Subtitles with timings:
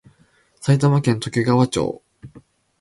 [0.59, 2.01] 埼玉県ときがわ町